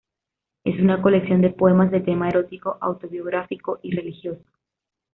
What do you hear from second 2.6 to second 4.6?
autobiográfico y religioso.